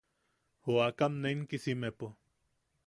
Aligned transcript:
Joʼakam 0.63 1.13
nenkisimepo. 1.21 2.05